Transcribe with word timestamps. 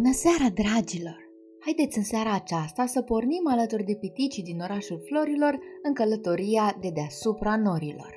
Bună 0.00 0.12
seara, 0.12 0.48
dragilor! 0.54 1.18
Haideți 1.60 1.98
în 1.98 2.04
seara 2.04 2.34
aceasta 2.34 2.86
să 2.86 3.02
pornim 3.02 3.44
alături 3.48 3.84
de 3.84 3.94
piticii 3.94 4.42
din 4.42 4.60
orașul 4.60 5.02
Florilor 5.04 5.58
în 5.82 5.92
călătoria 5.92 6.76
de 6.80 6.90
deasupra 6.94 7.56
norilor. 7.56 8.12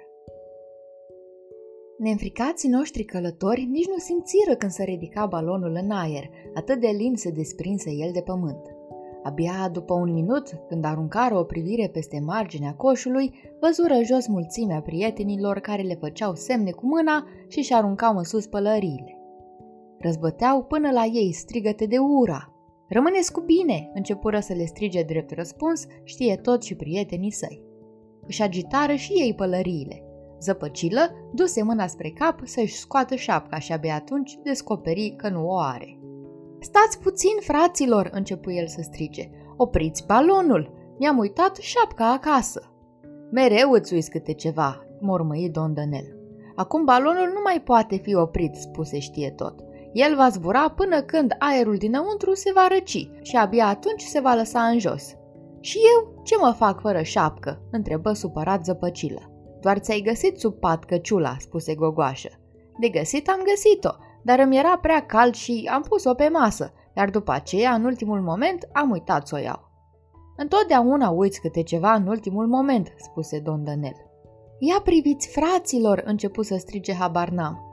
Neînfricații 1.97 2.69
noștri 2.69 3.03
călători 3.03 3.63
nici 3.63 3.87
nu 3.87 3.97
simțiră 3.97 4.55
când 4.55 4.71
se 4.71 4.83
ridica 4.83 5.25
balonul 5.25 5.79
în 5.83 5.91
aer, 5.91 6.29
atât 6.53 6.79
de 6.79 6.87
lin 6.87 7.15
se 7.15 7.29
desprinse 7.29 7.91
el 7.91 8.11
de 8.13 8.21
pământ. 8.21 8.75
Abia 9.23 9.69
după 9.71 9.93
un 9.93 10.13
minut, 10.13 10.47
când 10.67 10.85
aruncară 10.85 11.37
o 11.37 11.43
privire 11.43 11.89
peste 11.93 12.19
marginea 12.19 12.73
coșului, 12.73 13.33
văzură 13.59 14.03
jos 14.03 14.27
mulțimea 14.27 14.81
prietenilor 14.81 15.59
care 15.59 15.81
le 15.81 15.95
făceau 15.95 16.35
semne 16.35 16.71
cu 16.71 16.85
mâna 16.85 17.27
și 17.47 17.61
și 17.61 17.73
aruncau 17.73 18.17
în 18.17 18.23
sus 18.23 18.45
pălăriile. 18.45 19.17
Răzbăteau 20.03 20.63
până 20.63 20.91
la 20.91 21.05
ei 21.05 21.33
strigăte 21.33 21.85
de 21.85 21.97
ura. 21.97 22.53
Rămâneți 22.87 23.31
cu 23.31 23.41
bine, 23.41 23.91
începură 23.93 24.39
să 24.39 24.53
le 24.53 24.65
strige 24.65 25.03
drept 25.03 25.31
răspuns, 25.31 25.85
știe 26.03 26.35
tot 26.35 26.63
și 26.63 26.75
prietenii 26.75 27.31
săi. 27.31 27.61
Își 28.27 28.41
agitară 28.41 28.93
și 28.93 29.11
ei 29.11 29.33
pălăriile. 29.35 30.03
Zăpăcilă 30.39 31.29
duse 31.33 31.63
mâna 31.63 31.87
spre 31.87 32.09
cap 32.09 32.39
să-și 32.43 32.75
scoată 32.75 33.15
șapca 33.15 33.59
și 33.59 33.71
abia 33.71 33.95
atunci 33.95 34.39
descoperi 34.43 35.13
că 35.17 35.29
nu 35.29 35.47
o 35.47 35.57
are. 35.57 35.99
Stați 36.59 36.99
puțin, 36.99 37.35
fraților, 37.41 38.09
începu 38.13 38.51
el 38.51 38.67
să 38.67 38.81
strige. 38.81 39.29
Opriți 39.57 40.05
balonul! 40.05 40.71
Mi-am 40.99 41.17
uitat 41.17 41.55
șapca 41.55 42.11
acasă. 42.11 42.73
Mereu 43.31 43.71
îți 43.71 43.93
uiți 43.93 44.09
câte 44.09 44.33
ceva, 44.33 44.85
mormăi 44.99 45.49
Don 45.49 45.73
Dănel. 45.73 46.17
Acum 46.55 46.85
balonul 46.85 47.27
nu 47.33 47.39
mai 47.43 47.61
poate 47.65 47.95
fi 47.95 48.15
oprit, 48.15 48.55
spuse 48.55 48.99
știe 48.99 49.29
tot. 49.29 49.63
El 49.93 50.15
va 50.15 50.29
zbura 50.29 50.69
până 50.69 51.01
când 51.01 51.35
aerul 51.39 51.75
dinăuntru 51.77 52.33
se 52.33 52.51
va 52.53 52.67
răci 52.67 53.09
și 53.21 53.35
abia 53.35 53.67
atunci 53.67 54.01
se 54.01 54.19
va 54.19 54.33
lăsa 54.33 54.61
în 54.61 54.79
jos. 54.79 55.15
Și 55.59 55.77
eu 55.77 56.21
ce 56.23 56.35
mă 56.39 56.53
fac 56.57 56.79
fără 56.79 57.01
șapcă?" 57.01 57.61
întrebă 57.71 58.13
supărat 58.13 58.63
zăpăcilă. 58.65 59.31
Doar 59.61 59.77
ți-ai 59.77 60.01
găsit 60.01 60.39
sub 60.39 60.53
pat 60.59 60.83
căciula," 60.83 61.35
spuse 61.39 61.75
gogoașă. 61.75 62.29
De 62.79 62.89
găsit 62.89 63.29
am 63.29 63.39
găsit-o, 63.43 63.89
dar 64.23 64.39
îmi 64.39 64.57
era 64.57 64.77
prea 64.77 65.05
cald 65.05 65.33
și 65.33 65.69
am 65.73 65.81
pus-o 65.81 66.13
pe 66.13 66.29
masă, 66.29 66.73
iar 66.95 67.09
după 67.09 67.31
aceea, 67.31 67.73
în 67.73 67.83
ultimul 67.83 68.21
moment, 68.21 68.69
am 68.71 68.89
uitat 68.89 69.27
să 69.27 69.35
o 69.35 69.39
iau. 69.39 69.71
Întotdeauna 70.37 71.09
uiți 71.09 71.41
câte 71.41 71.63
ceva 71.63 71.93
în 71.93 72.07
ultimul 72.07 72.47
moment, 72.47 72.93
spuse 72.97 73.39
Don 73.39 73.63
Dănel. 73.63 73.95
Ia 74.59 74.81
priviți, 74.83 75.27
fraților, 75.27 76.01
începu 76.05 76.41
să 76.41 76.55
strige 76.57 76.93
Habarnam. 76.93 77.72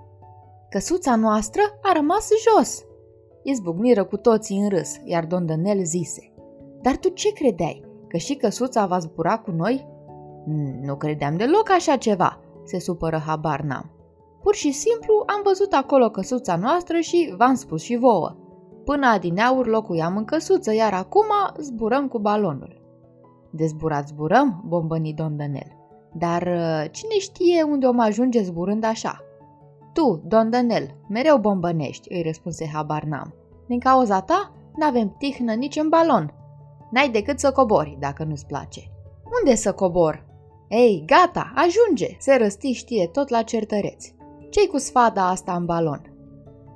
Căsuța 0.70 1.16
noastră 1.16 1.62
a 1.82 1.92
rămas 1.92 2.28
jos. 2.48 2.84
Izbucniră 3.42 4.04
cu 4.04 4.16
toții 4.16 4.58
în 4.58 4.68
râs, 4.68 4.96
iar 5.04 5.24
Don 5.24 5.46
Dănel 5.46 5.84
zise. 5.84 6.32
Dar 6.82 6.96
tu 6.96 7.08
ce 7.08 7.32
credeai? 7.32 7.84
Că 8.08 8.16
și 8.16 8.34
căsuța 8.34 8.86
va 8.86 8.98
zbura 8.98 9.38
cu 9.38 9.50
noi? 9.50 9.86
Nu 10.82 10.96
credeam 10.96 11.36
deloc 11.36 11.70
așa 11.70 11.96
ceva, 11.96 12.40
se 12.64 12.78
supără 12.78 13.16
habar 13.26 13.60
n-am. 13.60 13.90
Pur 14.42 14.54
și 14.54 14.72
simplu 14.72 15.22
am 15.26 15.40
văzut 15.44 15.72
acolo 15.72 16.10
căsuța 16.10 16.56
noastră 16.56 16.98
și 16.98 17.34
v-am 17.36 17.54
spus 17.54 17.82
și 17.82 17.96
vouă. 17.96 18.36
Până 18.84 19.06
adineaur 19.06 19.66
locuiam 19.66 20.16
în 20.16 20.24
căsuță, 20.24 20.74
iar 20.74 20.92
acum 20.92 21.26
zburăm 21.58 22.08
cu 22.08 22.18
balonul. 22.18 22.80
De 23.50 23.66
zburat 23.66 24.06
zburăm, 24.06 24.62
bombăni 24.66 25.12
Don 25.12 25.36
Dănel. 25.36 25.76
Dar 26.12 26.42
uh, 26.42 26.90
cine 26.90 27.18
știe 27.18 27.62
unde 27.62 27.86
om 27.86 28.00
ajunge 28.00 28.42
zburând 28.42 28.84
așa? 28.84 29.24
Tu, 29.92 30.22
Don 30.24 30.50
Dănel, 30.50 30.96
mereu 31.08 31.38
bombănești, 31.38 32.12
îi 32.12 32.22
răspunse 32.22 32.66
habar 32.72 33.02
n-am. 33.02 33.34
Din 33.66 33.78
cauza 33.78 34.20
ta, 34.20 34.52
n-avem 34.76 35.16
tihnă 35.18 35.52
nici 35.52 35.76
în 35.76 35.88
balon. 35.88 36.34
N-ai 36.90 37.08
decât 37.08 37.38
să 37.38 37.52
cobori, 37.52 37.96
dacă 38.00 38.24
nu-ți 38.24 38.46
place. 38.46 38.80
Unde 39.40 39.54
să 39.54 39.72
cobor? 39.72 40.26
Ei, 40.68 41.04
gata, 41.06 41.52
ajunge, 41.54 42.16
se 42.18 42.36
răsti 42.36 42.72
știe 42.72 43.06
tot 43.06 43.28
la 43.28 43.42
certăreți. 43.42 44.14
Ce-i 44.50 44.66
cu 44.66 44.78
sfada 44.78 45.28
asta 45.28 45.54
în 45.54 45.64
balon? 45.64 46.14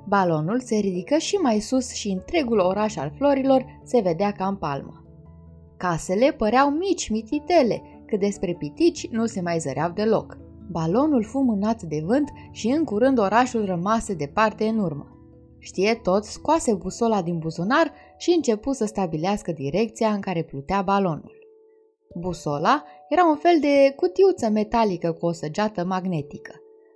Balonul 0.07 0.59
se 0.59 0.75
ridică 0.75 1.17
și 1.17 1.35
mai 1.35 1.59
sus 1.59 1.93
și 1.93 2.09
întregul 2.09 2.59
oraș 2.59 2.95
al 2.95 3.13
florilor 3.15 3.65
se 3.83 3.99
vedea 3.99 4.31
ca 4.31 4.47
în 4.47 4.55
palmă. 4.55 5.03
Casele 5.77 6.31
păreau 6.31 6.69
mici 6.69 7.09
mititele, 7.09 7.81
că 8.05 8.17
despre 8.17 8.53
pitici 8.53 9.07
nu 9.07 9.25
se 9.25 9.41
mai 9.41 9.59
zăreau 9.59 9.91
deloc. 9.91 10.37
Balonul 10.71 11.23
fu 11.23 11.39
mânat 11.39 11.81
de 11.81 12.01
vânt 12.05 12.29
și 12.51 12.67
în 12.67 12.83
curând 12.83 13.19
orașul 13.19 13.65
rămase 13.65 14.13
departe 14.13 14.65
în 14.65 14.79
urmă. 14.79 15.07
Știe 15.59 15.99
tot, 16.03 16.23
scoase 16.23 16.73
busola 16.73 17.21
din 17.21 17.37
buzunar 17.37 17.91
și 18.17 18.33
începu 18.35 18.71
să 18.71 18.85
stabilească 18.85 19.51
direcția 19.51 20.07
în 20.07 20.19
care 20.19 20.43
plutea 20.43 20.81
balonul. 20.81 21.37
Busola 22.15 22.83
era 23.09 23.25
un 23.25 23.35
fel 23.35 23.59
de 23.59 23.93
cutiuță 23.95 24.49
metalică 24.49 25.11
cu 25.11 25.25
o 25.25 25.31
săgeată 25.31 25.85
magnetică. 25.85 26.51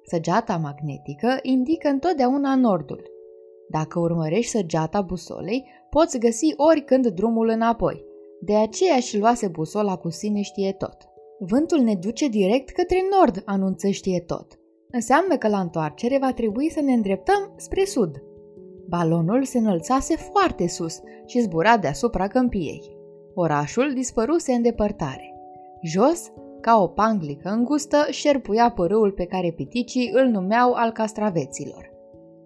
Săgeata 0.06 0.58
magnetică 0.58 1.40
indică 1.42 1.88
întotdeauna 1.88 2.56
nordul. 2.56 3.04
Dacă 3.70 4.00
urmărești 4.00 4.52
săgeata 4.52 5.02
busolei, 5.02 5.66
poți 5.90 6.20
găsi 6.20 6.54
oricând 6.56 7.08
drumul 7.08 7.48
înapoi. 7.48 8.04
De 8.42 8.56
aceea 8.56 9.00
și 9.00 9.18
luase 9.18 9.48
busola 9.48 9.96
cu 9.98 10.10
sine 10.10 10.42
știe 10.42 10.72
tot. 10.72 11.09
Vântul 11.40 11.80
ne 11.80 11.96
duce 11.96 12.28
direct 12.28 12.70
către 12.70 12.98
nord, 13.12 13.42
anunță 13.46 13.90
știe 13.90 14.20
tot. 14.20 14.60
Înseamnă 14.92 15.38
că 15.38 15.48
la 15.48 15.60
întoarcere 15.60 16.18
va 16.18 16.34
trebui 16.34 16.70
să 16.70 16.82
ne 16.82 16.94
îndreptăm 16.94 17.54
spre 17.58 17.86
sud. 17.86 18.24
Balonul 18.88 19.44
se 19.44 19.58
înălțase 19.58 20.16
foarte 20.16 20.68
sus 20.68 21.00
și 21.26 21.40
zbura 21.40 21.78
deasupra 21.78 22.28
câmpiei. 22.28 22.98
Orașul 23.34 23.94
dispăruse 23.94 24.52
în 24.52 24.62
depărtare. 24.62 25.34
Jos, 25.82 26.32
ca 26.62 26.82
o 26.82 26.88
panglică 26.88 27.50
îngustă, 27.50 27.98
șerpuia 28.10 28.72
părâul 28.72 29.12
pe 29.12 29.26
care 29.26 29.52
piticii 29.52 30.12
îl 30.14 30.28
numeau 30.28 30.74
al 30.74 30.92
castraveților. 30.92 31.90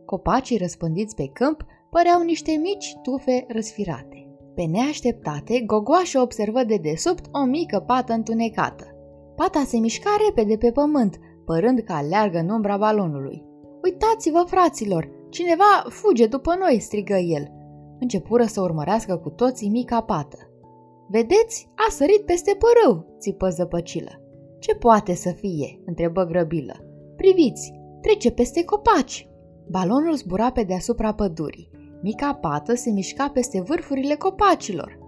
Copacii 0.05 0.57
răspândiți 0.57 1.15
pe 1.15 1.29
câmp 1.33 1.65
păreau 1.89 2.21
niște 2.21 2.51
mici 2.61 2.95
tufe 3.03 3.45
răsfirate. 3.47 4.22
Pe 4.55 4.63
neașteptate, 4.63 5.63
Gogoașă 5.65 6.19
observă 6.19 6.63
de 6.63 6.75
desubt 6.75 7.25
o 7.31 7.43
mică 7.45 7.79
pată 7.79 8.13
întunecată. 8.13 8.85
Pata 9.35 9.63
se 9.65 9.77
mișca 9.77 10.09
repede 10.25 10.57
pe 10.57 10.71
pământ, 10.71 11.19
părând 11.45 11.79
că 11.79 11.93
aleargă 11.93 12.37
în 12.37 12.49
umbra 12.49 12.77
balonului. 12.77 13.43
Uitați-vă, 13.83 14.43
fraților! 14.47 15.09
Cineva 15.29 15.83
fuge 15.89 16.25
după 16.25 16.55
noi!" 16.59 16.79
strigă 16.79 17.15
el. 17.15 17.51
Începură 17.99 18.43
să 18.43 18.61
urmărească 18.61 19.17
cu 19.17 19.29
toții 19.29 19.69
mica 19.69 20.01
pată. 20.01 20.37
Vedeți? 21.09 21.69
A 21.75 21.91
sărit 21.91 22.25
peste 22.25 22.57
părâu!" 22.59 23.05
țipă 23.19 23.49
zăpăcilă. 23.49 24.11
Ce 24.59 24.75
poate 24.75 25.13
să 25.13 25.31
fie?" 25.31 25.81
întrebă 25.85 26.23
grăbilă. 26.23 26.73
Priviți! 27.15 27.73
Trece 28.01 28.31
peste 28.31 28.63
copaci!" 28.63 29.27
Balonul 29.69 30.15
zbura 30.15 30.51
pe 30.51 30.63
deasupra 30.63 31.13
pădurii. 31.13 31.69
Mica 32.03 32.33
pată 32.33 32.75
se 32.75 32.89
mișca 32.89 33.29
peste 33.29 33.61
vârfurile 33.61 34.15
copacilor. 34.15 34.99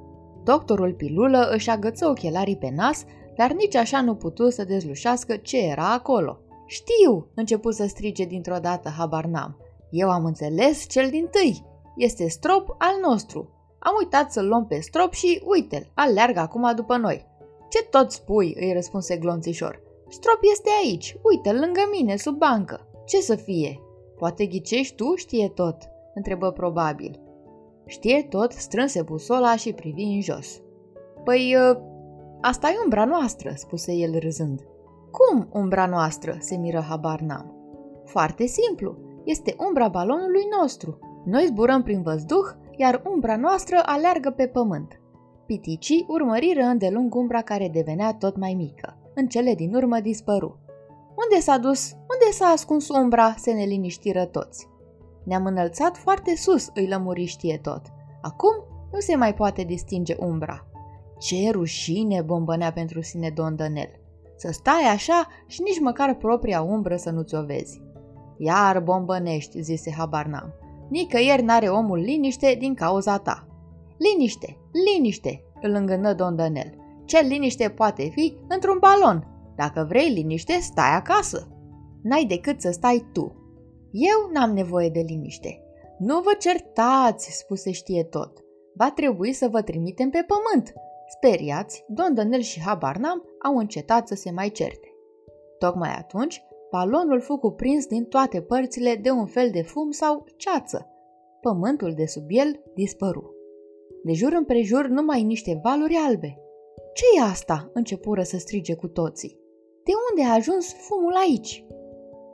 Doctorul 0.43 0.93
Pilulă 0.93 1.49
își 1.51 1.69
agăță 1.69 2.07
ochelarii 2.07 2.57
pe 2.57 2.71
nas, 2.75 3.03
dar 3.35 3.51
nici 3.51 3.75
așa 3.75 4.01
nu 4.01 4.15
putu 4.15 4.49
să 4.49 4.63
dezlușească 4.63 5.35
ce 5.35 5.57
era 5.57 5.93
acolo. 5.93 6.39
Știu, 6.65 7.27
începu 7.33 7.71
să 7.71 7.85
strige 7.87 8.25
dintr-o 8.25 8.57
dată 8.57 8.89
habar 8.89 9.25
n-am. 9.25 9.57
Eu 9.89 10.09
am 10.09 10.25
înțeles 10.25 10.85
cel 10.87 11.09
din 11.09 11.27
tâi. 11.31 11.65
Este 11.95 12.27
strop 12.27 12.75
al 12.77 12.99
nostru. 13.01 13.49
Am 13.79 13.93
uitat 13.99 14.31
să-l 14.31 14.47
luăm 14.47 14.65
pe 14.65 14.79
strop 14.79 15.13
și 15.13 15.41
uite-l, 15.45 15.91
aleargă 15.93 16.39
acum 16.39 16.75
după 16.75 16.97
noi. 16.97 17.25
Ce 17.69 17.83
tot 17.83 18.11
spui, 18.11 18.55
îi 18.59 18.73
răspunse 18.73 19.17
glonțișor. 19.17 19.81
Strop 20.09 20.39
este 20.51 20.69
aici, 20.83 21.17
uite-l 21.23 21.59
lângă 21.59 21.81
mine, 21.91 22.15
sub 22.15 22.37
bancă. 22.37 22.87
Ce 23.05 23.17
să 23.17 23.35
fie? 23.35 23.79
Poate 24.17 24.45
ghicești 24.45 24.95
tu, 24.95 25.15
știe 25.15 25.49
tot 25.49 25.77
întrebă 26.15 26.51
probabil. 26.51 27.19
Știe 27.85 28.23
tot, 28.29 28.51
strânse 28.51 29.01
busola 29.01 29.55
și 29.55 29.73
privi 29.73 30.03
în 30.03 30.21
jos. 30.21 30.61
Păi, 31.23 31.55
ă, 31.59 31.81
asta 32.41 32.67
e 32.67 32.81
umbra 32.83 33.05
noastră, 33.05 33.51
spuse 33.55 33.93
el 33.93 34.19
râzând. 34.19 34.61
Cum 35.11 35.47
umbra 35.51 35.85
noastră? 35.85 36.35
se 36.39 36.55
miră 36.55 36.79
habar 36.79 37.19
n-am. 37.19 37.53
Foarte 38.05 38.45
simplu, 38.45 38.97
este 39.23 39.55
umbra 39.67 39.87
balonului 39.87 40.43
nostru. 40.59 40.99
Noi 41.25 41.45
zburăm 41.45 41.83
prin 41.83 42.01
văzduh, 42.01 42.45
iar 42.77 43.01
umbra 43.13 43.35
noastră 43.35 43.81
aleargă 43.85 44.29
pe 44.29 44.47
pământ. 44.47 44.99
Piticii 45.45 46.05
urmăriră 46.07 46.61
îndelung 46.61 47.15
umbra 47.15 47.41
care 47.41 47.69
devenea 47.73 48.13
tot 48.13 48.37
mai 48.37 48.53
mică. 48.53 48.97
În 49.15 49.27
cele 49.27 49.53
din 49.55 49.75
urmă 49.75 49.99
dispăru. 49.99 50.59
Unde 51.23 51.41
s-a 51.41 51.57
dus? 51.57 51.91
Unde 51.91 52.31
s-a 52.31 52.45
ascuns 52.45 52.89
umbra? 52.89 53.33
se 53.37 53.51
neliniștiră 53.51 54.25
toți. 54.25 54.67
Ne-am 55.25 55.45
înălțat 55.45 55.97
foarte 55.97 56.35
sus, 56.35 56.69
îi 56.73 56.87
lămuri 56.87 57.25
știe 57.25 57.59
tot. 57.61 57.81
Acum 58.21 58.53
nu 58.91 58.99
se 58.99 59.15
mai 59.15 59.33
poate 59.33 59.63
distinge 59.63 60.15
umbra. 60.19 60.67
Ce 61.19 61.49
rușine 61.51 62.21
bombănea 62.21 62.71
pentru 62.71 63.01
sine 63.01 63.29
Don 63.29 63.55
Dănel. 63.55 63.89
Să 64.37 64.51
stai 64.51 64.83
așa 64.93 65.27
și 65.47 65.61
nici 65.61 65.79
măcar 65.79 66.15
propria 66.15 66.61
umbră 66.61 66.95
să 66.95 67.09
nu 67.09 67.21
ți-o 67.21 67.43
vezi. 67.43 67.81
Iar 68.37 68.79
bombănești, 68.79 69.61
zise 69.61 69.91
Habarnam. 69.91 70.53
Nicăieri 70.89 71.43
n-are 71.43 71.67
omul 71.67 71.97
liniște 71.97 72.55
din 72.59 72.73
cauza 72.73 73.17
ta. 73.17 73.47
Liniște, 73.97 74.57
liniște, 74.85 75.43
îl 75.61 75.73
îngână 75.73 76.13
Don 76.13 76.35
Dănel. 76.35 76.73
Ce 77.05 77.19
liniște 77.19 77.69
poate 77.69 78.09
fi 78.13 78.37
într-un 78.47 78.77
balon? 78.79 79.27
Dacă 79.55 79.85
vrei 79.87 80.09
liniște, 80.09 80.57
stai 80.59 80.95
acasă. 80.95 81.47
N-ai 82.01 82.25
decât 82.25 82.61
să 82.61 82.71
stai 82.71 83.05
tu. 83.13 83.44
Eu 83.97 84.29
n-am 84.31 84.53
nevoie 84.53 84.89
de 84.89 84.99
liniște. 84.99 85.63
Nu 85.97 86.19
vă 86.21 86.35
certați, 86.39 87.37
spuse 87.37 87.71
știe 87.71 88.03
tot. 88.03 88.43
Va 88.73 88.91
trebui 88.91 89.33
să 89.33 89.47
vă 89.47 89.61
trimitem 89.61 90.09
pe 90.09 90.25
pământ. 90.27 90.73
Speriați, 91.07 91.85
Don 91.87 92.13
Dănel 92.13 92.39
și 92.39 92.61
Habarnam 92.61 93.23
au 93.41 93.57
încetat 93.57 94.07
să 94.07 94.15
se 94.15 94.31
mai 94.31 94.49
certe. 94.49 94.87
Tocmai 95.59 95.89
atunci, 95.97 96.43
balonul 96.71 97.21
fu 97.21 97.37
cuprins 97.37 97.85
din 97.85 98.03
toate 98.03 98.41
părțile 98.41 98.95
de 98.95 99.09
un 99.09 99.25
fel 99.25 99.49
de 99.51 99.61
fum 99.61 99.91
sau 99.91 100.25
ceață. 100.35 100.89
Pământul 101.41 101.93
de 101.93 102.05
sub 102.05 102.25
el 102.27 102.63
dispăru. 102.73 103.33
De 104.03 104.13
jur 104.13 104.33
împrejur 104.33 104.87
numai 104.87 105.23
niște 105.23 105.59
valuri 105.63 105.95
albe. 106.07 106.37
ce 106.93 107.03
e 107.17 107.21
asta?" 107.21 107.69
începură 107.73 108.23
să 108.23 108.37
strige 108.37 108.75
cu 108.75 108.87
toții. 108.87 109.39
De 109.83 109.91
unde 110.09 110.29
a 110.29 110.33
ajuns 110.33 110.73
fumul 110.73 111.13
aici?" 111.13 111.64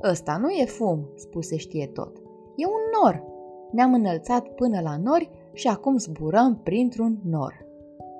Ăsta 0.03 0.37
nu 0.37 0.49
e 0.49 0.65
fum," 0.65 1.09
spuse 1.15 1.57
știe 1.57 1.87
tot. 1.87 2.17
E 2.55 2.65
un 2.65 3.01
nor. 3.01 3.23
Ne-am 3.71 3.93
înălțat 3.93 4.47
până 4.47 4.81
la 4.81 4.97
nori 4.97 5.29
și 5.53 5.67
acum 5.67 5.97
zburăm 5.97 6.59
printr-un 6.63 7.19
nor." 7.23 7.65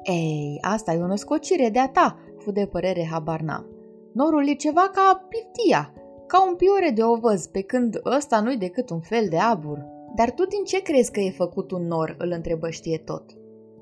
Ei, 0.03 0.57
asta 0.61 0.93
e 0.93 1.01
o 1.01 1.07
născocire 1.07 1.69
de-a 1.69 1.89
ta," 1.89 2.17
fu 2.37 2.51
de 2.51 2.65
părere 2.65 3.07
habar 3.11 3.41
n-am. 3.41 3.65
Norul 4.13 4.47
e 4.47 4.53
ceva 4.53 4.89
ca 4.93 5.25
piftia, 5.29 5.93
ca 6.27 6.47
un 6.47 6.55
piure 6.55 6.91
de 6.95 7.03
ovăz, 7.03 7.45
pe 7.45 7.61
când 7.61 8.01
ăsta 8.17 8.41
nu-i 8.41 8.57
decât 8.57 8.89
un 8.89 8.99
fel 8.99 9.25
de 9.29 9.37
abur. 9.37 9.85
Dar 10.15 10.31
tu 10.31 10.45
din 10.45 10.63
ce 10.63 10.81
crezi 10.81 11.11
că 11.11 11.19
e 11.19 11.29
făcut 11.29 11.71
un 11.71 11.87
nor?" 11.87 12.15
îl 12.17 12.31
întrebă 12.35 12.69
știe 12.69 12.97
tot. 12.97 13.23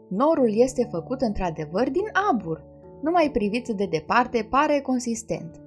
Norul 0.09 0.49
este 0.51 0.87
făcut 0.91 1.21
într-adevăr 1.21 1.89
din 1.89 2.05
abur. 2.31 2.63
Numai 3.01 3.29
privit 3.31 3.67
de 3.67 3.85
departe 3.85 4.47
pare 4.49 4.79
consistent. 4.79 5.61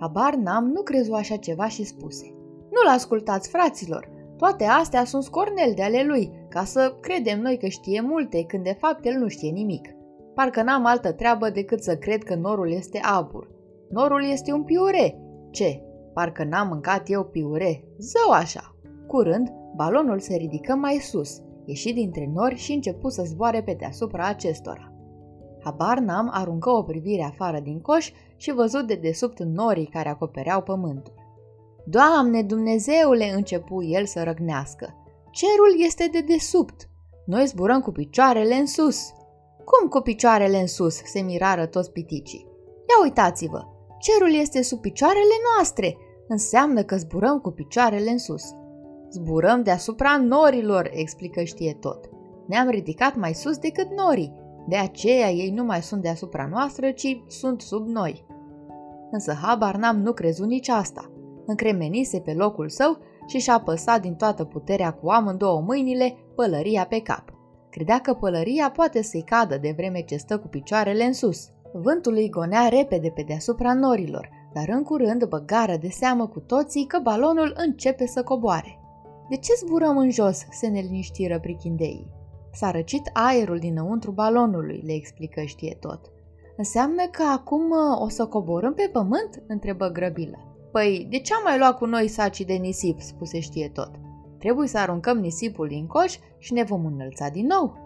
Habar 0.00 0.34
n-am, 0.34 0.64
nu 0.64 0.82
crezu 0.82 1.12
așa 1.12 1.36
ceva 1.36 1.68
și 1.68 1.84
spuse. 1.84 2.34
Nu-l 2.70 2.94
ascultați, 2.94 3.48
fraților! 3.48 4.10
Toate 4.36 4.64
astea 4.64 5.04
sunt 5.04 5.22
scornel 5.22 5.72
de 5.74 5.82
ale 5.82 6.04
lui, 6.04 6.46
ca 6.48 6.64
să 6.64 6.96
credem 7.00 7.40
noi 7.40 7.58
că 7.58 7.66
știe 7.66 8.00
multe, 8.00 8.44
când 8.44 8.64
de 8.64 8.76
fapt 8.80 9.04
el 9.04 9.18
nu 9.18 9.28
știe 9.28 9.50
nimic. 9.50 9.88
Parcă 10.34 10.62
n-am 10.62 10.84
altă 10.84 11.12
treabă 11.12 11.50
decât 11.50 11.82
să 11.82 11.96
cred 11.96 12.22
că 12.22 12.34
norul 12.34 12.72
este 12.72 13.00
abur. 13.02 13.50
Norul 13.90 14.24
este 14.30 14.52
un 14.52 14.62
piure. 14.62 15.18
Ce? 15.50 15.82
Parcă 16.14 16.44
n-am 16.44 16.68
mâncat 16.68 17.02
eu 17.10 17.24
piure. 17.24 17.84
Zău 17.98 18.30
așa! 18.32 18.76
Curând, 19.06 19.48
balonul 19.76 20.18
se 20.18 20.36
ridică 20.36 20.74
mai 20.74 20.94
sus, 20.94 21.40
ieși 21.64 21.92
dintre 21.92 22.30
nori 22.34 22.56
și 22.56 22.72
începu 22.72 23.08
să 23.08 23.22
zboare 23.26 23.62
pe 23.62 23.76
deasupra 23.78 24.26
acestora. 24.26 24.89
Habar 25.64 25.98
n-am 25.98 26.30
aruncă 26.32 26.70
o 26.70 26.82
privire 26.82 27.22
afară 27.22 27.60
din 27.60 27.80
coș 27.80 28.10
și 28.36 28.52
văzut 28.52 28.86
de 28.86 28.94
desubt 28.94 29.42
norii 29.42 29.86
care 29.86 30.08
acopereau 30.08 30.62
pământul. 30.62 31.14
Doamne 31.84 32.42
Dumnezeule, 32.42 33.32
începu 33.34 33.82
el 33.82 34.06
să 34.06 34.22
răgnească. 34.22 34.94
Cerul 35.30 35.84
este 35.84 36.08
de 36.12 36.20
desubt. 36.20 36.88
Noi 37.26 37.46
zburăm 37.46 37.80
cu 37.80 37.90
picioarele 37.90 38.54
în 38.54 38.66
sus. 38.66 39.12
Cum 39.64 39.88
cu 39.88 40.00
picioarele 40.00 40.60
în 40.60 40.66
sus? 40.66 40.94
se 41.04 41.20
mirară 41.20 41.66
toți 41.66 41.92
piticii. 41.92 42.46
Ia 42.76 43.02
uitați-vă, 43.02 43.62
cerul 43.98 44.34
este 44.34 44.62
sub 44.62 44.80
picioarele 44.80 45.34
noastre. 45.54 45.96
Înseamnă 46.28 46.82
că 46.82 46.96
zburăm 46.96 47.38
cu 47.38 47.50
picioarele 47.50 48.10
în 48.10 48.18
sus. 48.18 48.42
Zburăm 49.10 49.62
deasupra 49.62 50.16
norilor, 50.16 50.90
explică 50.92 51.42
știe 51.42 51.76
tot. 51.80 52.08
Ne-am 52.46 52.68
ridicat 52.68 53.16
mai 53.16 53.34
sus 53.34 53.58
decât 53.58 53.90
norii. 53.90 54.32
De 54.66 54.76
aceea 54.76 55.30
ei 55.30 55.50
nu 55.50 55.64
mai 55.64 55.82
sunt 55.82 56.02
deasupra 56.02 56.48
noastră, 56.50 56.90
ci 56.90 57.22
sunt 57.26 57.60
sub 57.60 57.86
noi. 57.86 58.26
Însă 59.10 59.32
habar 59.32 59.76
n-am 59.76 59.96
nu 59.96 60.12
crezut 60.12 60.46
nici 60.46 60.68
asta. 60.68 61.10
Încremenise 61.46 62.20
pe 62.20 62.32
locul 62.32 62.68
său 62.68 62.98
și 63.26 63.38
și-a 63.38 63.60
păsat 63.60 64.00
din 64.00 64.14
toată 64.14 64.44
puterea 64.44 64.92
cu 64.92 65.08
amândouă 65.08 65.60
mâinile 65.60 66.16
pălăria 66.34 66.86
pe 66.86 67.00
cap. 67.00 67.24
Credea 67.70 67.98
că 67.98 68.14
pălăria 68.14 68.70
poate 68.70 69.02
să-i 69.02 69.22
cadă 69.22 69.56
de 69.56 69.72
vreme 69.76 70.00
ce 70.00 70.16
stă 70.16 70.38
cu 70.38 70.46
picioarele 70.46 71.04
în 71.04 71.12
sus. 71.12 71.48
Vântul 71.72 72.12
îi 72.12 72.30
gonea 72.30 72.68
repede 72.68 73.08
pe 73.08 73.22
deasupra 73.22 73.74
norilor, 73.74 74.28
dar 74.52 74.68
în 74.68 74.82
curând 74.82 75.24
băgară 75.24 75.76
de 75.76 75.88
seamă 75.88 76.26
cu 76.26 76.40
toții 76.40 76.86
că 76.86 76.98
balonul 77.02 77.54
începe 77.56 78.06
să 78.06 78.22
coboare. 78.22 78.78
De 79.28 79.36
ce 79.36 79.52
zburăm 79.64 79.96
în 79.96 80.10
jos?" 80.10 80.46
se 80.50 80.66
neliniștiră 80.66 81.40
prichindeii. 81.40 82.19
S-a 82.52 82.70
răcit 82.70 83.10
aerul 83.12 83.58
dinăuntru 83.58 84.10
balonului, 84.10 84.82
le 84.86 84.92
explică 84.92 85.42
știe 85.42 85.76
tot. 85.80 86.00
Înseamnă 86.56 87.02
că 87.10 87.22
acum 87.22 87.70
uh, 87.70 88.00
o 88.00 88.08
să 88.08 88.26
coborâm 88.26 88.74
pe 88.74 88.88
pământ? 88.92 89.42
întrebă 89.46 89.88
grăbilă. 89.88 90.38
Păi, 90.72 91.06
de 91.10 91.18
ce 91.18 91.34
am 91.34 91.40
mai 91.44 91.58
luat 91.58 91.78
cu 91.78 91.84
noi 91.84 92.08
sacii 92.08 92.44
de 92.44 92.52
nisip, 92.52 93.00
spuse 93.00 93.40
știe 93.40 93.68
tot. 93.68 93.90
Trebuie 94.38 94.68
să 94.68 94.78
aruncăm 94.78 95.18
nisipul 95.18 95.68
din 95.68 95.86
coș 95.86 96.16
și 96.38 96.52
ne 96.52 96.62
vom 96.62 96.86
înălța 96.86 97.28
din 97.28 97.46
nou. 97.46 97.78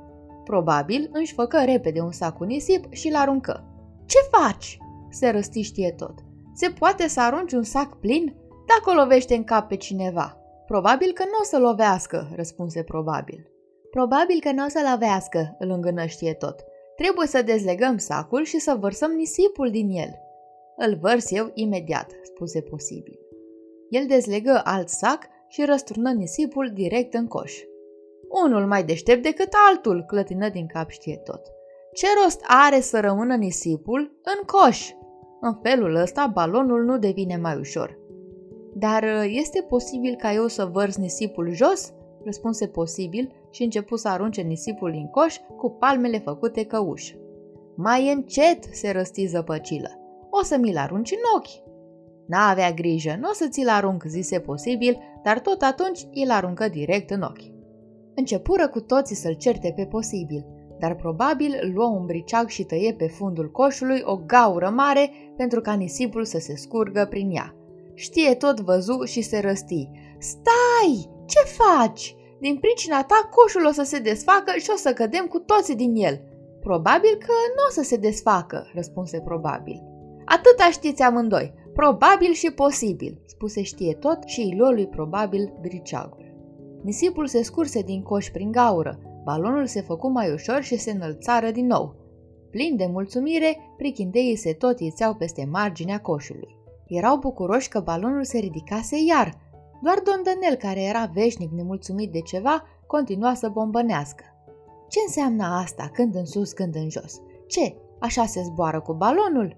Probabil 0.45 1.11
își 1.13 1.35
făcă 1.35 1.65
repede 1.65 2.01
un 2.01 2.13
sac 2.13 2.37
cu 2.37 2.45
nisip 2.45 2.93
și 2.93 3.11
l 3.11 3.15
aruncă. 3.15 3.65
Ce 4.07 4.19
faci? 4.31 4.79
se 5.11 5.31
răsti 5.31 5.63
știe 5.63 5.91
tot. 5.91 6.15
Se 6.55 6.69
poate 6.79 7.09
să 7.09 7.21
arunci 7.21 7.53
un 7.53 7.63
sac 7.63 8.01
plin? 8.01 8.35
Dacă 8.67 9.01
lovește 9.01 9.35
în 9.35 9.45
cap 9.45 9.69
pe 9.69 9.77
cineva. 9.77 10.37
Probabil 10.67 11.13
că 11.13 11.23
nu 11.25 11.39
o 11.41 11.45
să 11.45 11.59
lovească, 11.59 12.29
răspunse 12.35 12.83
probabil. 12.83 13.54
Probabil 13.97 14.41
că 14.41 14.53
nu 14.53 14.65
o 14.65 14.69
să 14.69 14.81
lovească, 14.91 15.57
îl 15.59 15.71
îngânăștie 15.71 16.33
tot. 16.33 16.65
Trebuie 16.97 17.27
să 17.27 17.43
dezlegăm 17.43 17.99
sacul 17.99 18.45
și 18.45 18.59
să 18.59 18.77
vărsăm 18.81 19.11
nisipul 19.11 19.71
din 19.71 19.89
el. 19.89 20.11
Îl 20.77 20.99
vărs 21.01 21.31
eu 21.31 21.51
imediat, 21.55 22.11
spuse 22.23 22.61
posibil. 22.61 23.19
El 23.91 24.07
dezlegă 24.07 24.61
alt 24.65 24.89
sac 24.89 25.27
și 25.49 25.65
răsturnă 25.65 26.13
nisipul 26.13 26.71
direct 26.73 27.15
în 27.15 27.27
coș. 27.27 27.53
Unul 28.45 28.67
mai 28.67 28.85
deștept 28.85 29.23
decât 29.23 29.49
altul, 29.69 30.05
clătină 30.07 30.49
din 30.49 30.67
cap 30.67 30.91
știe 30.91 31.17
tot. 31.17 31.41
Ce 31.93 32.07
rost 32.23 32.41
are 32.47 32.81
să 32.81 33.01
rămână 33.01 33.35
nisipul 33.35 34.21
în 34.23 34.45
coș? 34.47 34.91
În 35.41 35.59
felul 35.63 35.95
ăsta 35.95 36.31
balonul 36.35 36.85
nu 36.85 36.99
devine 36.99 37.37
mai 37.37 37.57
ușor. 37.59 37.99
Dar 38.75 39.03
uh, 39.03 39.25
este 39.27 39.67
posibil 39.69 40.15
ca 40.15 40.33
eu 40.33 40.47
să 40.47 40.65
vărs 40.65 40.97
nisipul 40.97 41.51
jos? 41.53 41.93
Răspunse 42.25 42.67
posibil 42.67 43.44
și 43.55 43.63
începu 43.63 43.97
să 43.97 44.09
arunce 44.09 44.41
nisipul 44.41 44.91
în 44.91 45.07
coș 45.07 45.37
cu 45.57 45.71
palmele 45.71 46.19
făcute 46.19 46.65
căuși. 46.65 47.17
Mai 47.77 48.13
încet, 48.13 48.65
se 48.73 48.91
răsti 48.91 49.27
zăpăcilă. 49.27 49.91
O 50.31 50.43
să 50.43 50.57
mi-l 50.57 50.77
arunci 50.77 51.11
în 51.11 51.19
ochi. 51.37 51.63
N-avea 52.27 52.73
grijă, 52.73 53.17
nu 53.21 53.29
o 53.29 53.33
să 53.33 53.49
ți-l 53.49 53.69
arunc, 53.69 54.05
zise 54.07 54.39
posibil, 54.41 54.99
dar 55.23 55.41
tot 55.41 55.63
atunci 55.63 56.07
îl 56.25 56.31
aruncă 56.31 56.69
direct 56.69 57.11
în 57.11 57.23
ochi. 57.23 57.53
Începură 58.15 58.69
cu 58.69 58.81
toții 58.81 59.17
să-l 59.17 59.35
certe 59.35 59.73
pe 59.77 59.87
posibil, 59.87 60.47
dar 60.79 60.95
probabil 60.95 61.73
luă 61.75 61.87
un 61.87 62.07
briceag 62.07 62.49
și 62.49 62.65
tăie 62.65 62.95
pe 62.95 63.07
fundul 63.07 63.51
coșului 63.51 64.01
o 64.05 64.17
gaură 64.17 64.71
mare 64.71 65.11
pentru 65.37 65.61
ca 65.61 65.73
nisipul 65.73 66.25
să 66.25 66.39
se 66.39 66.57
scurgă 66.57 67.07
prin 67.11 67.31
ea. 67.31 67.55
Știe 67.95 68.35
tot 68.35 68.61
văzu 68.61 69.05
și 69.05 69.21
se 69.21 69.41
răsti. 69.41 69.89
Stai! 70.19 71.11
Ce 71.27 71.39
faci? 71.39 72.17
Din 72.41 72.59
pricina 72.59 73.05
ta 73.05 73.29
coșul 73.31 73.67
o 73.67 73.73
să 73.73 73.83
se 73.83 73.99
desfacă 73.99 74.53
și 74.59 74.71
o 74.73 74.77
să 74.77 74.93
cădem 74.93 75.27
cu 75.27 75.39
toții 75.39 75.77
din 75.77 75.95
el. 75.95 76.21
Probabil 76.61 77.15
că 77.19 77.33
nu 77.57 77.63
o 77.69 77.71
să 77.71 77.83
se 77.83 77.97
desfacă, 77.97 78.71
răspunse 78.75 79.21
probabil. 79.21 79.83
Atâta 80.25 80.71
știți 80.71 81.03
amândoi. 81.03 81.55
Probabil 81.73 82.33
și 82.33 82.51
posibil, 82.51 83.23
spuse 83.27 83.63
știe 83.63 83.95
tot 83.95 84.23
și 84.27 84.41
îi 84.41 84.57
luă 84.59 84.71
lui 84.71 84.87
probabil 84.87 85.53
briceagul. 85.61 86.25
Nisipul 86.83 87.27
se 87.27 87.43
scurse 87.43 87.83
din 87.83 88.03
coș 88.03 88.31
prin 88.31 88.51
gaură, 88.51 88.99
balonul 89.25 89.67
se 89.67 89.81
făcu 89.81 90.09
mai 90.11 90.33
ușor 90.33 90.63
și 90.63 90.77
se 90.77 90.91
înălțară 90.91 91.51
din 91.51 91.67
nou. 91.67 91.95
Plin 92.51 92.77
de 92.77 92.87
mulțumire, 92.87 93.59
prichindeii 93.77 94.37
se 94.37 94.53
tot 94.53 94.81
ițeau 94.81 95.15
peste 95.15 95.49
marginea 95.51 96.01
coșului. 96.01 96.57
Erau 96.87 97.17
bucuroși 97.17 97.69
că 97.69 97.81
balonul 97.81 98.25
se 98.25 98.39
ridicase 98.39 98.97
iar. 99.07 99.35
Doar 99.85 100.01
Don 100.05 100.23
Dănel, 100.23 100.55
care 100.55 100.83
era 100.83 101.11
veșnic 101.13 101.51
nemulțumit 101.51 102.13
de 102.13 102.21
ceva, 102.21 102.63
continua 102.87 103.35
să 103.35 103.49
bombănească. 103.49 104.25
Ce 104.89 104.99
înseamnă 105.07 105.45
asta, 105.45 105.91
când 105.93 106.15
în 106.15 106.25
sus, 106.25 106.53
când 106.53 106.75
în 106.75 106.91
jos? 106.91 107.21
Ce, 107.47 107.77
așa 107.99 108.25
se 108.25 108.43
zboară 108.43 108.81
cu 108.81 108.93
balonul? 108.93 109.57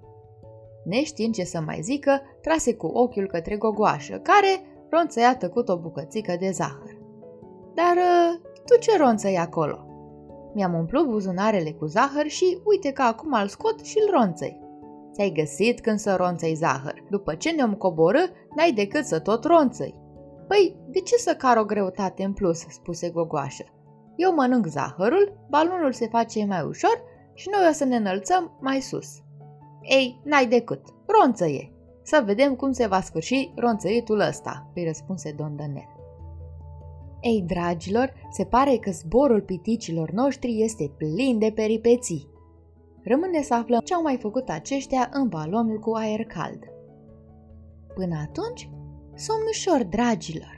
Neștiind 0.84 1.34
ce 1.34 1.44
să 1.44 1.60
mai 1.60 1.80
zică, 1.82 2.20
trase 2.40 2.74
cu 2.74 2.86
ochiul 2.86 3.26
către 3.26 3.56
gogoașă, 3.56 4.16
care 4.16 4.62
ronțăia 4.90 5.36
tăcut 5.36 5.68
o 5.68 5.78
bucățică 5.78 6.36
de 6.38 6.50
zahăr. 6.50 6.96
Dar 7.74 7.96
ă, 7.96 8.40
tu 8.64 8.78
ce 8.78 8.96
ronțăi 8.96 9.38
acolo? 9.38 9.86
Mi-am 10.54 10.74
umplut 10.74 11.08
buzunarele 11.08 11.70
cu 11.70 11.86
zahăr 11.86 12.26
și 12.26 12.58
uite 12.64 12.92
că 12.92 13.02
acum 13.02 13.32
îl 13.42 13.48
scot 13.48 13.84
și 13.84 13.98
îl 14.06 14.18
ronțăi. 14.18 14.60
Ți-ai 15.12 15.30
găsit 15.30 15.80
când 15.80 15.98
să 15.98 16.14
ronțăi 16.14 16.54
zahăr. 16.54 17.04
După 17.10 17.34
ce 17.34 17.50
ne-om 17.50 17.74
coborâ, 17.74 18.24
n-ai 18.56 18.72
decât 18.72 19.04
să 19.04 19.18
tot 19.18 19.44
ronțăi. 19.44 20.04
Păi, 20.48 20.76
de 20.88 21.00
ce 21.00 21.16
să 21.16 21.34
car 21.34 21.56
o 21.56 21.64
greutate 21.64 22.24
în 22.24 22.32
plus?" 22.32 22.58
spuse 22.68 23.10
Gogoașă. 23.10 23.64
Eu 24.16 24.34
mănânc 24.34 24.66
zahărul, 24.66 25.46
balonul 25.48 25.92
se 25.92 26.06
face 26.06 26.44
mai 26.44 26.62
ușor 26.62 27.02
și 27.34 27.48
noi 27.52 27.68
o 27.70 27.72
să 27.72 27.84
ne 27.84 27.96
înălțăm 27.96 28.58
mai 28.60 28.80
sus." 28.80 29.08
Ei, 29.82 30.20
n-ai 30.24 30.46
decât, 30.46 30.80
ronțăie. 31.06 31.72
Să 32.02 32.22
vedem 32.24 32.54
cum 32.54 32.72
se 32.72 32.86
va 32.86 33.00
sfârși 33.00 33.52
ronțăitul 33.56 34.20
ăsta, 34.20 34.70
îi 34.74 34.84
răspunse 34.84 35.32
Don 35.32 35.56
Dănel. 35.56 35.94
Ei, 37.20 37.42
dragilor, 37.46 38.12
se 38.30 38.44
pare 38.44 38.76
că 38.76 38.90
zborul 38.90 39.40
piticilor 39.40 40.10
noștri 40.10 40.62
este 40.62 40.92
plin 40.96 41.38
de 41.38 41.52
peripeții. 41.54 42.28
Rămâne 43.02 43.42
să 43.42 43.54
aflăm 43.54 43.80
ce 43.80 43.94
au 43.94 44.02
mai 44.02 44.16
făcut 44.16 44.48
aceștia 44.48 45.10
în 45.12 45.28
balonul 45.28 45.78
cu 45.78 45.92
aer 45.92 46.24
cald. 46.24 46.58
Până 47.94 48.16
atunci, 48.28 48.70
somn 49.16 49.46
ușor, 49.50 49.82
dragilor! 49.82 50.55